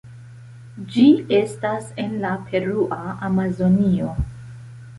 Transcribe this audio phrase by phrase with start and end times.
[0.95, 1.03] Ĝi
[1.41, 2.99] estas en la Perua
[3.31, 4.15] Amazonio.